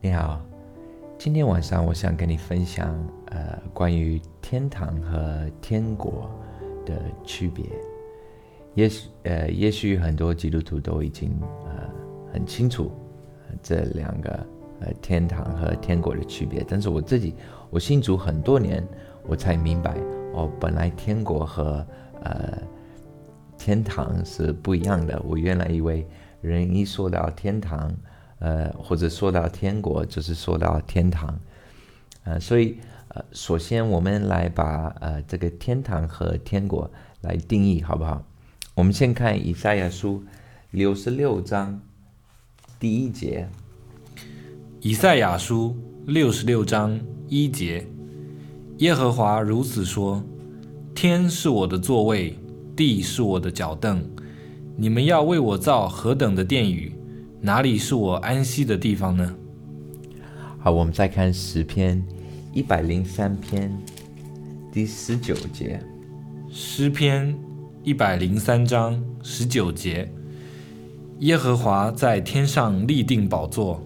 [0.00, 0.40] 你好，
[1.18, 2.96] 今天晚上我想跟你分享，
[3.32, 6.30] 呃，关于天堂和天国
[6.86, 7.64] 的区别。
[8.74, 11.36] 也许，呃，也许很多基督徒都已经
[11.66, 11.90] 呃
[12.32, 12.92] 很清楚
[13.60, 14.30] 这两个
[14.78, 17.34] 呃天堂和天国的区别，但是我自己
[17.68, 18.86] 我信主很多年，
[19.26, 19.98] 我才明白
[20.32, 21.84] 哦，本来天国和
[22.22, 22.56] 呃
[23.58, 25.20] 天堂是不一样的。
[25.26, 26.06] 我原来以为
[26.40, 27.92] 人一说到天堂，
[28.38, 31.38] 呃，或者说到天国，就是说到天堂，
[32.24, 32.76] 呃，所以
[33.08, 36.90] 呃，首先我们来把呃这个天堂和天国
[37.22, 38.24] 来定义，好不好？
[38.74, 40.22] 我们先看以赛亚书
[40.70, 41.80] 六十六章
[42.78, 43.48] 第一节。
[44.80, 47.88] 以赛亚书六十六章一节，
[48.76, 50.22] 耶和华如此说：
[50.94, 52.38] 天是我的座位，
[52.76, 54.08] 地是我的脚凳，
[54.76, 56.94] 你们要为我造何等的殿宇？
[57.40, 59.34] 哪里是我安息的地方呢？
[60.58, 62.04] 好，我们再看十篇
[62.52, 63.72] 一百零三篇
[64.72, 65.80] 第十九节。
[66.50, 67.32] 诗篇
[67.84, 70.10] 一百零三章十九节：
[71.20, 73.80] 耶和华在天上立定宝座，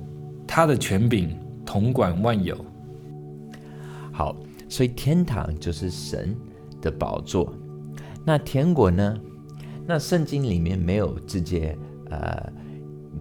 [0.47, 2.57] 他的权柄统管万有。
[4.13, 4.35] 好，
[4.67, 6.35] 所以天堂就是神
[6.81, 7.53] 的宝座。
[8.25, 9.21] 那天国呢？
[9.87, 11.77] 那圣经里面没有直接
[12.09, 12.51] 呃。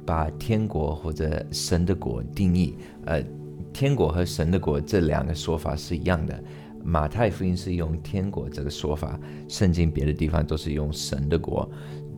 [0.05, 3.23] 把天国或者神的国定义，呃，
[3.71, 6.43] 天国和神的国这两个说法是一样的。
[6.83, 11.69] 马太福音是用天国这个说法，圣经别的地方都是用神的国，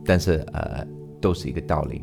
[0.04, 0.86] 但是呃，
[1.20, 2.02] 都是一个道理。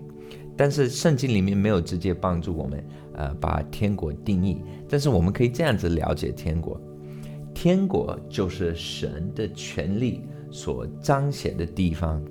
[0.56, 2.84] 但是圣经里面没有直接帮助我们
[3.16, 6.80] 呃把天国定义，但是我们可以这样子了解天国：
[7.54, 10.22] 天国就是神的权力
[10.52, 12.24] 所彰显的地方，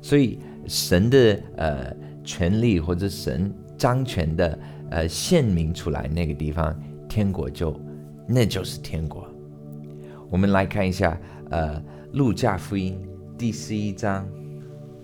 [0.00, 0.38] 所以。
[0.66, 4.58] 神的呃权利或者神掌权的
[4.90, 6.74] 呃显明出来那个地方，
[7.08, 7.78] 天国就
[8.26, 9.26] 那就是天国。
[10.30, 11.20] 我们来看一下
[11.50, 11.82] 呃
[12.12, 12.96] 路加福音
[13.36, 14.26] 第十一章，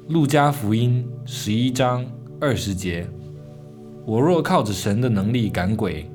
[0.08, 2.06] 路加福音十一章
[2.40, 3.06] 二十节，
[4.06, 6.10] 我若靠着神的能力赶鬼，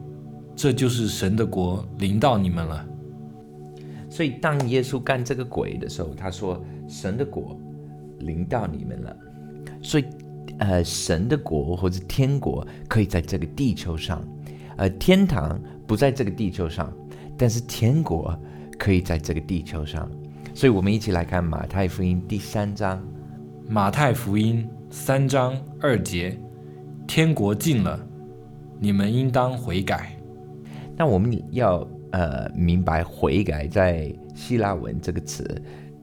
[0.56, 2.88] 这就是神的国临到你们了。
[4.09, 7.59] 所以当耶稣干这个鬼的时候，他说神的国
[8.19, 9.16] 临到你们了。
[9.83, 10.05] 所以，
[10.59, 14.25] 呃，神的国或者天国可以在这个地球上，
[14.77, 16.91] 呃，天堂不在这个地球上，
[17.38, 18.35] 但是天国
[18.79, 20.09] 可以在这个地球上。
[20.55, 23.03] 所以我们一起来看马太福音第三章。
[23.67, 26.38] 马太福音三章二节：
[27.07, 28.00] 天国近了，
[28.79, 30.15] 你们应当悔改。
[30.95, 35.59] 那我们要呃明白悔改在希腊文这个词，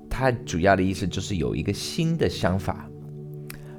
[0.09, 2.90] 它主要的意思就是有一个新的想法。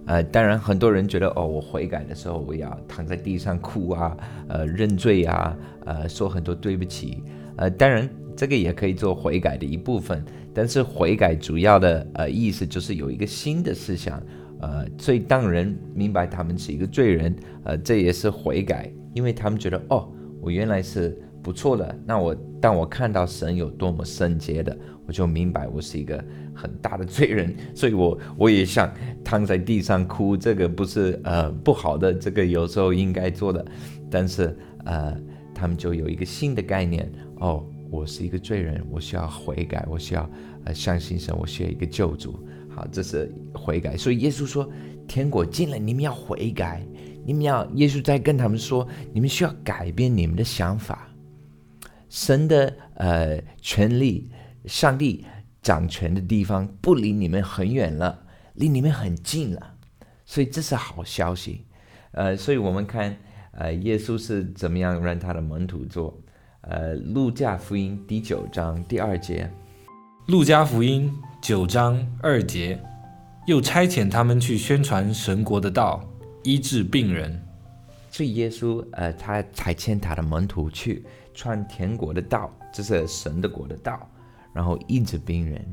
[0.06, 4.18] 呃，当然，很多人觉得哦，我悔改的时候，我要躺在地上哭啊，
[4.48, 7.24] 呃，认罪啊，呃，说很多对不起。
[7.56, 10.24] 呃，当然，这个也可以做悔改的一部分。
[10.54, 14.22] 但是悔改主要的呃意思就是有一个新的思想，
[14.60, 17.34] 呃，所以当人明白他们是一个罪人，
[17.64, 21.98] 呃，这也是悔改，因为他们觉得哦，我原来是不错的。
[22.06, 26.24] 那我当我看到神有多么圣洁的，我就明白我是一个。
[26.54, 28.94] 很大的罪人， 所以我我也想
[29.24, 33.66] 躺在地上哭，这个不是呃不好的，这个有时候应该做的，
[34.12, 35.18] 但是呃
[35.56, 37.10] 他们就有一个新的概念
[37.40, 40.30] 哦，我是一个罪人，我需要悔改，我需要
[40.66, 42.38] 呃相信神，我需要一个救主，
[42.70, 43.98] 好，这是悔改。
[43.98, 44.70] 所以耶稣说
[45.08, 46.86] 天国近了，你们要悔改，
[47.26, 51.11] 你们要耶稣在跟他们说，你们需要改变你们的想法，
[52.12, 54.30] 神的呃权利，
[54.66, 55.26] 上帝。
[55.64, 58.24] 掌权的地方不离你们很远了，
[58.56, 59.76] 离你们很近了，
[60.26, 61.68] 所以这是好消息。
[62.14, 63.16] 呃，所以我们看，
[63.52, 66.20] 呃，耶稣是怎么样让他的门徒做？
[66.62, 69.52] 呃，路加福音第九章第二节，
[70.26, 72.80] 路加福音九章二节，
[73.46, 76.04] 又差遣他们去宣传神国的道，
[76.42, 77.40] 医治病人。
[78.10, 84.08] 所以耶稣，呃，他才遣他的门徒去传天国的道，这是神的国的道。
[84.54, 85.66] 然后医治病人，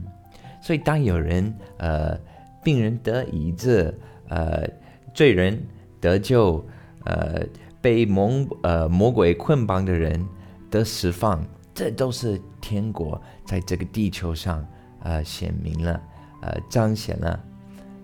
[0.62, 2.16] 所以当有人呃
[2.62, 3.92] 病人得医治，
[4.28, 4.64] 呃
[5.12, 5.60] 罪人
[6.00, 6.64] 得救，
[7.04, 7.44] 呃
[7.80, 10.24] 被魔呃魔鬼捆绑的人
[10.70, 11.44] 得释放，
[11.74, 14.64] 这都是天国在这个地球上
[15.02, 16.00] 呃显明了，
[16.40, 17.44] 呃彰显了，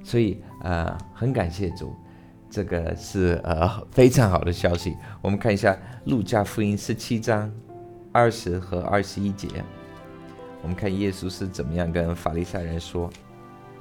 [0.02, 1.94] 所以呃很感谢主，
[2.54, 4.96] 这个是呃非常好的消息。
[5.20, 7.50] 我们看一下路加福音十七章
[8.12, 9.48] 二十和二十一节。
[10.62, 13.10] 我们看耶稣是怎么样跟法利赛人说，《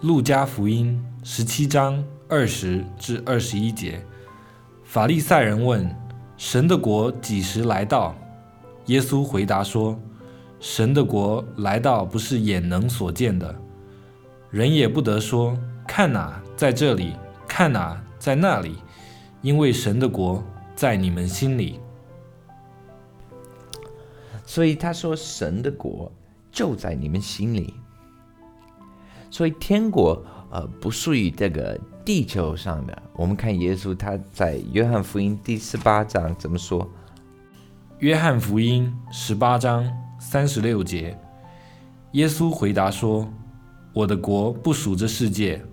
[0.01, 4.03] 路加福音》十七章二十至二十一节，
[4.83, 5.87] 法利赛人问
[6.35, 8.15] ：“神的国几时来到？
[8.87, 9.97] 耶稣回答说
[10.59, 13.53] ：“神的国来到，不是眼能所见的，
[14.49, 15.55] 人也不得说
[15.87, 17.13] 看哪，在这里；
[17.55, 18.77] 看哪，在那里，
[19.43, 20.43] 因为神的国
[20.75, 21.79] 在你们心里。”
[24.43, 26.11] 所以他说：“神的国
[26.51, 27.75] 就在你们心里。”
[29.29, 30.19] 所以天国
[30.49, 33.03] 呃不属于这个地球上的。
[33.13, 36.89] 我们看耶稣他在约翰福音第十八章怎么说？
[37.99, 39.87] 约翰福音十八章
[40.19, 41.15] 三十六节，
[42.13, 43.31] 耶稣回答说
[43.93, 45.63] ：“我的国不属这世界。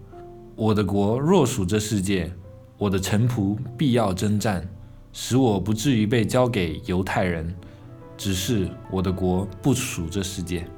[0.60, 2.30] 我的国若属这世界，
[2.76, 4.62] 我的臣仆必要征战，
[5.10, 7.56] 使我不至于被交给犹太人。
[8.14, 10.68] 只是我的国不属这世界。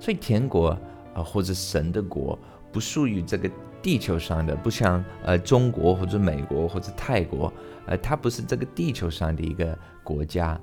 [0.00, 0.76] 所以天国
[1.14, 2.36] 呃或者神的国
[2.72, 3.48] 不属于这个
[3.80, 7.52] 地球上的，不像呃中国或者美国或者泰国，
[7.86, 10.60] 呃它不是这个地球上的一个国家。”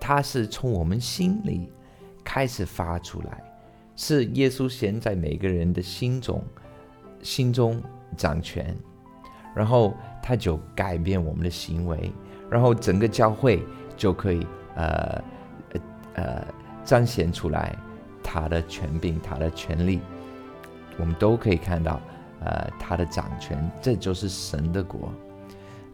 [0.00, 1.70] 它是从我们心里
[2.24, 3.40] 开始发出来，
[3.94, 6.42] 是耶稣现在每个人的心中
[7.24, 7.82] 心中
[8.16, 8.72] 掌权，
[9.52, 9.92] 然后
[10.22, 12.12] 他就改变我们的行为，
[12.48, 13.60] 然后整个教会
[13.96, 15.24] 就可以呃
[15.72, 15.80] 呃
[16.14, 16.46] 呃
[16.84, 17.76] 彰显出来
[18.22, 20.00] 他的权柄、他的权利，
[20.98, 22.00] 我们都可以看到
[22.40, 25.12] 呃他的掌权，这就是神的国，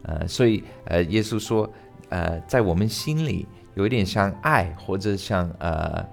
[0.03, 1.67] 呃，所以呃耶稣说
[2.09, 3.47] 呃在我们心里。
[3.73, 6.05] 有一点像爱，或者像呃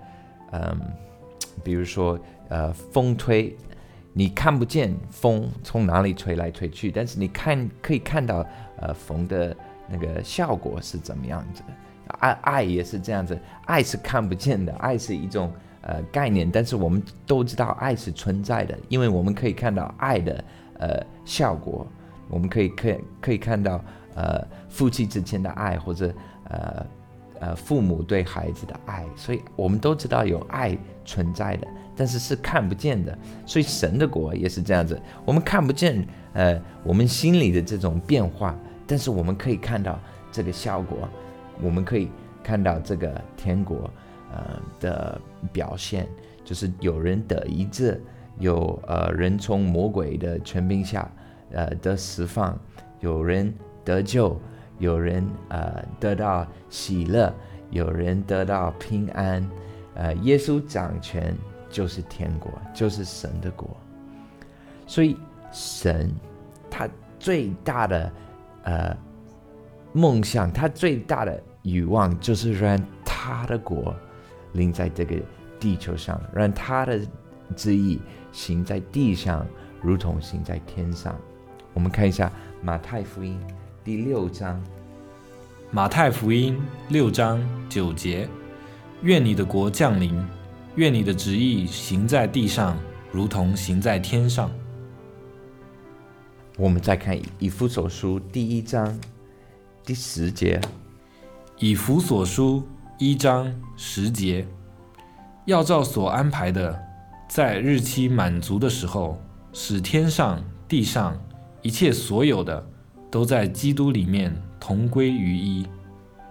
[0.53, 0.81] 嗯，
[1.65, 2.17] 比如说
[2.51, 3.53] 呃风吹，
[4.19, 8.45] 你看不见风从哪里吹来吹去，但是你看可以看到
[8.79, 9.57] 呃风的
[9.89, 11.63] 那个效果是怎么样子。
[12.19, 20.45] 爱爱也是这样子，爱是看不见的，爱是一种呃概念，但是我们都知道爱是存在的，因为我们可以看到爱的
[20.81, 21.87] 呃效果，
[22.29, 23.81] 我们可以可可以看到
[24.17, 26.13] 呃夫妻之间的爱或者
[26.51, 26.85] 呃。
[27.41, 30.77] 呃，父母对孩子的爱，所以我们都知道有爱
[31.09, 31.67] 存在的，
[31.97, 33.17] 但是是看不见的。
[33.47, 38.55] 所以神的国也是这样子，我们看不见呃我们心里的这种变化，
[38.87, 39.99] 但是我们可以看到
[40.31, 41.09] 这个效果，
[41.63, 42.11] 我们可以
[42.43, 43.91] 看到这个天国
[44.31, 45.19] 呃的
[45.51, 46.07] 表现，
[46.45, 47.99] 就是有人得医治，
[48.39, 51.11] 有呃人从魔鬼的权柄下
[51.53, 52.61] 呃得释放，
[53.01, 53.53] 有人
[53.85, 54.39] 得救。
[54.81, 57.35] 有人呃得到喜乐，
[57.71, 59.45] 有人得到平安，
[59.99, 61.37] 呃，耶稣掌权
[61.69, 63.77] 就是天国，就是神的国。
[64.87, 65.17] 所以
[65.53, 66.11] 神
[66.71, 68.13] 他最大的
[68.63, 68.97] 呃
[69.93, 73.95] 梦想，他最大的欲望，就是让他的国
[74.53, 75.17] 临在这个
[75.59, 77.01] 地球上，让他的
[77.57, 79.45] 旨意行在地上，
[79.83, 81.15] 如同行在天上。
[81.75, 82.31] 我们看一下
[82.63, 83.39] 马太福音。
[83.85, 84.63] 第六章，
[85.71, 86.57] 马太福音
[86.89, 88.29] 六章九节：
[89.03, 90.13] 愿你的国降临，
[90.75, 92.77] 愿你的旨意行在地上，
[93.13, 94.51] 如同行在天上。
[96.57, 98.99] 我们再看以弗所书第一章
[99.85, 100.61] 第十节，
[101.59, 102.63] 以弗所书
[102.99, 104.45] 一章十节，
[105.45, 106.77] 要照所安排的，
[107.29, 109.23] 在日期满足的时候，
[109.53, 111.17] 使天上地上
[111.63, 112.67] 一切所有的。
[113.11, 115.67] 都在基督里面同归于一，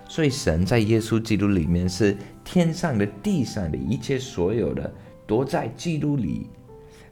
[0.08, 2.15] 所以神在耶稣基督里面是
[2.50, 4.89] 天上的、地上的一切所有的
[5.27, 6.50] 都在基督里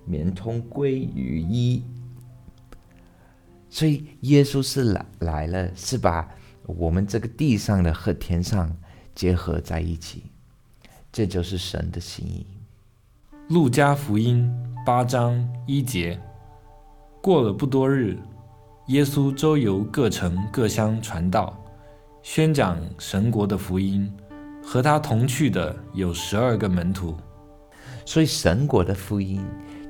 [0.05, 1.83] 面通归于一。
[3.69, 6.25] 所以耶稣是来来了，是把
[6.65, 8.73] 我们这个地上的和天上
[9.13, 10.23] 结合在一起，
[11.11, 12.47] 这就是神的心意。
[13.49, 14.49] 路加福音
[14.85, 16.17] 八章一节，
[17.21, 18.17] 过了不多日。
[18.87, 21.61] 耶稣周游各城各乡传道，
[22.23, 24.09] 宣讲神国的福音。
[24.65, 27.15] 和他同去的有十二个门徒。
[28.03, 29.41] 所以神国的福音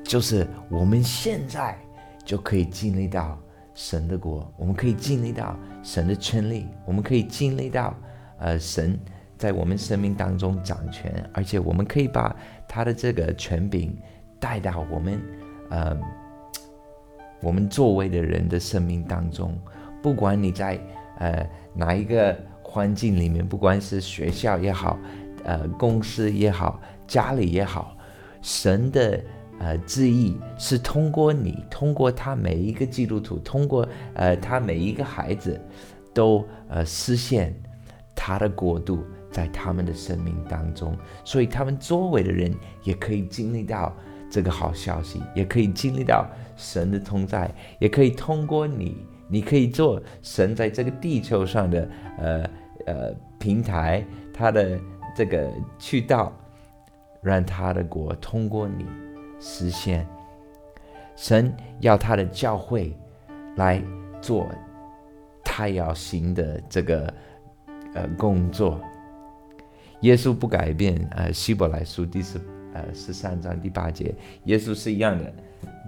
[0.03, 1.77] 就是我们现在
[2.23, 3.39] 就可以经历到
[3.73, 7.95] 神的国，我们可以经历到神的权利，我们可以经历到
[8.39, 8.99] 呃神
[9.37, 12.35] 在我们生命当中掌权，而且我们可以把
[12.67, 13.97] 他的这个权柄
[14.39, 15.21] 带到我们
[15.69, 15.97] 呃。
[17.41, 19.55] 我们作为的人的生命当中，
[20.01, 20.79] 不管你在
[21.19, 22.35] 呃哪一个
[22.75, 24.99] 环境里面，不管是学校也好，
[25.45, 27.95] 呃公司也好，家里也好，
[28.41, 29.23] 神的
[29.59, 35.57] 呃旨意是通过你，通过他每一个基督徒，通过呃他每一个孩子，
[36.13, 37.55] 都呃实现
[38.13, 42.53] 他的国度在他们的生命当中，所以他们周围的人
[42.83, 43.95] 也可以经历到
[44.29, 46.27] 这个好消息，也可以经历到
[46.57, 48.97] 神的同在，也可以通过你，
[49.29, 52.43] 你可以做神在这个地球上的呃
[52.85, 54.79] 呃平台，他的
[55.15, 56.31] 这个渠道，
[57.21, 58.85] 让他的国通过你
[59.39, 60.07] 实现。
[61.15, 62.95] 神要他的教会
[63.55, 63.81] 来
[64.21, 64.47] 做
[65.43, 67.13] 他要行的这个
[67.93, 68.79] 呃工作。
[70.01, 72.39] 耶稣不改变，呃，希伯来书第十。
[72.73, 74.13] 呃，十三章第八节，
[74.43, 75.33] 耶稣是一样的，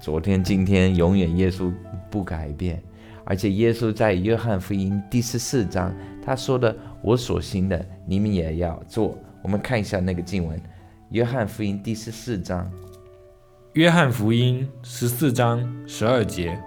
[0.01, 1.69] 昨天、今天、永远，耶稣
[2.09, 2.81] 不改变。
[3.25, 5.93] 而且，耶稣在约翰福音第十四章，
[6.27, 10.59] 他说的：“我所行的，你们也要做。”我们看一下那个经文，
[11.11, 12.65] 《约翰福音》第十四章，
[13.71, 16.61] 《约翰福音》十四章十二节：“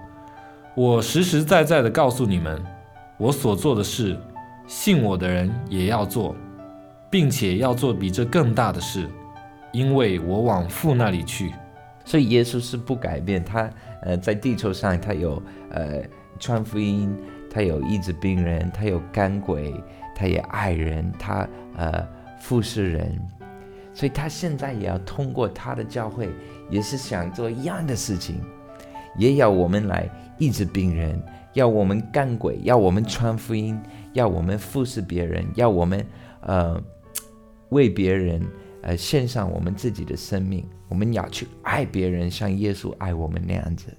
[0.75, 2.59] 我实实在在的告诉你们，
[3.19, 4.17] 我所做的事，
[4.67, 6.35] 信我的人也要做，
[7.11, 9.07] 并且要做比这更大的事。”
[9.73, 11.52] 因为我往父那里去，
[12.07, 13.45] 所以耶稣是不改变。
[13.45, 15.40] 他呃，在地球上，他有
[15.71, 16.02] 呃
[16.38, 17.14] 传福音，
[17.50, 19.75] 他有医治病人，他有干鬼，
[20.14, 22.07] 他也爱人，他呃
[22.38, 23.21] 服侍人。
[23.92, 26.30] 所以他现在也要通过他的教会，
[26.71, 28.40] 也是想做一样的事情，
[29.19, 31.21] 也要我们来医治病人，
[31.52, 33.78] 要我们干鬼，要我们传福音，
[34.12, 36.07] 要我们服侍别人，要我们
[36.42, 36.80] 呃
[37.71, 38.40] 为别人。
[38.83, 43.95] 呃，献上我们自己的生命，我们要去爱别人，像耶稣爱我们那样子。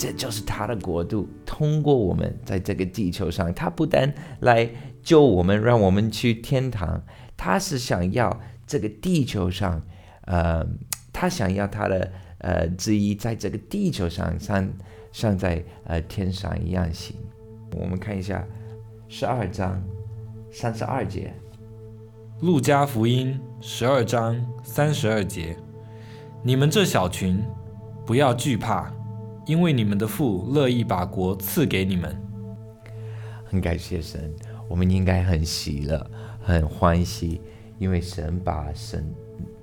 [0.00, 4.66] 这就是他的国度，通过我们在这个地球上，他不单来
[5.02, 7.02] 救我们，让我们去天堂，
[7.36, 9.82] 他是想要这个地球上，
[10.22, 10.66] 呃，
[11.12, 14.72] 他想要他的呃之一在这个地球上，像
[15.12, 17.14] 像在呃天上一样行。
[17.76, 18.42] 我们看一下
[19.06, 19.82] 十二章
[20.50, 21.30] 三十二节。
[22.40, 25.54] 路加福音十二章三十二节：
[26.42, 27.38] 你们这小群，
[28.06, 28.90] 不要惧怕，
[29.46, 32.16] 因为你们的父乐意把国赐给你们。
[33.44, 34.32] 很感谢神，
[34.68, 37.40] 我们应该很喜乐、很欢喜，
[37.78, 39.04] 因为神把神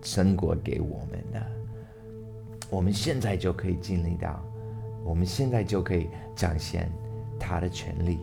[0.01, 1.47] 神国给我们了。
[2.69, 4.43] 我们现在就可以经历到，
[5.05, 6.91] 我们现在就可以展现
[7.39, 8.19] 他的权利。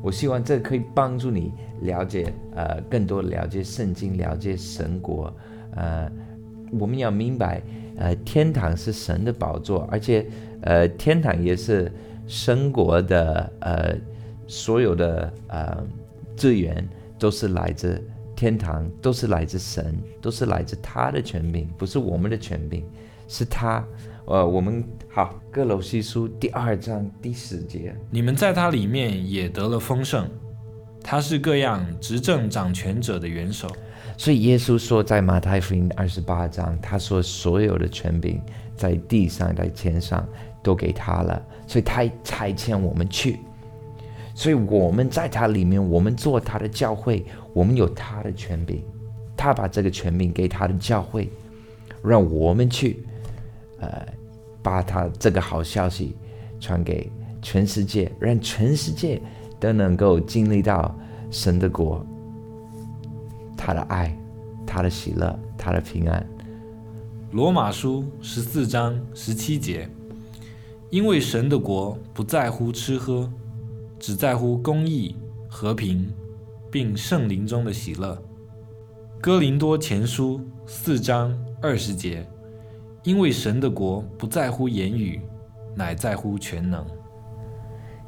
[0.00, 5.34] 我希望这可以帮助你了解，呃，更多了解圣经，了解神国。
[5.74, 6.10] 呃，
[6.72, 7.62] 我们要明白，
[7.96, 10.26] 呃，天堂是神的宝座，而且，
[10.62, 11.90] 呃，天堂也是
[12.26, 13.96] 神国的，呃，
[14.46, 15.86] 所有的呃
[16.36, 16.86] 资源
[17.18, 18.02] 都是来自
[18.36, 22.84] 天堂，都是来自神，都是来自他的权柄，不是我们的权柄，
[23.26, 23.84] 是他。
[24.26, 30.28] 呃，我们好，《各楼西书》第二章第十节，你们在他里面也得了丰盛，
[31.02, 33.66] 他是各样执政掌权者的元首。
[34.18, 38.38] 所以耶稣说，在马太福音二十八章，他说所有的权柄
[38.76, 40.28] 在地上、在天上
[40.62, 43.38] 都给他了，所以他差遣我们去。
[44.34, 48.82] 所以我们在他里面，我们做他的教会，我们有他的权柄，
[49.36, 51.30] 他把这个权柄给他的教会，
[52.02, 53.02] 让我们去，
[53.80, 54.06] 呃。
[54.60, 56.14] 把他这个好消息
[56.60, 57.10] 传给
[57.40, 59.18] 全世界，让全世界
[59.58, 60.94] 都能够经历到
[61.30, 62.04] 神的国，
[63.68, 64.18] 他的爱，
[64.66, 66.26] 他的喜乐，他的平安。
[67.32, 69.86] 罗马书十四章十七节，
[70.88, 73.30] 因为神的国不在乎吃喝，
[73.98, 75.14] 只在乎公义、
[75.50, 76.10] 和平，
[76.70, 78.16] 并圣灵中的喜乐。
[79.20, 82.26] 哥林多前书四章二十节。
[83.04, 85.20] 因为神的国不在乎言语，
[85.74, 86.86] 乃在乎全能。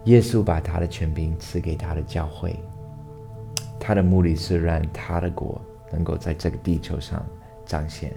[0.07, 2.59] 耶稣把他的权柄赐给他的教会，
[3.81, 5.61] 他的目的是让他的国
[5.91, 7.27] 能够在这个地球上
[7.67, 8.13] 彰显，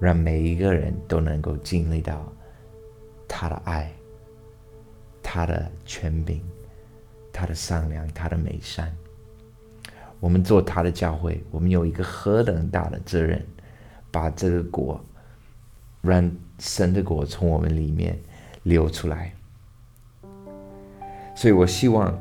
[0.00, 2.26] 让每一个人都能够经历到
[3.28, 3.92] 他的爱、
[5.22, 6.42] 他的权柄、
[7.32, 8.92] 他的善良、他的美善。
[10.18, 13.44] 我们做他的教会，我们有一个何等大的责任，
[14.10, 15.00] 把这个国。
[16.00, 18.18] 让神的果从我们里面
[18.64, 19.32] 流出来，
[21.32, 22.12] 所以我希望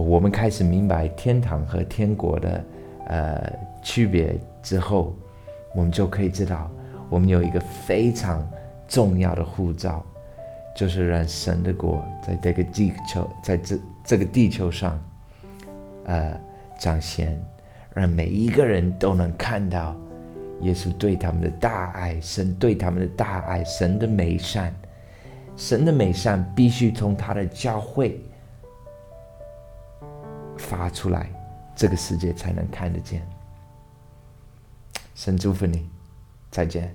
[0.00, 2.64] 我们开始明白天堂和天国的
[3.06, 3.52] 呃
[3.82, 5.14] 区别之后，
[5.74, 6.70] 我们就可以知道，
[7.08, 8.48] 我们有一个非常
[8.88, 10.04] 重要的护照，
[10.74, 14.98] 就是让神的国在这个地球，在这这个地球上，
[16.04, 16.38] 呃
[16.78, 17.40] 彰显，
[17.94, 19.96] 让每一个人都能看到。
[20.62, 24.70] 耶稣对他们的大爱，神对他们的大爱，神的美善，
[25.56, 28.20] 神的美善必须从他的教会
[30.70, 31.28] 发出来，
[31.74, 33.26] 这个世界才能看得见。
[35.16, 35.90] 神祝福你，
[36.48, 36.94] 再见。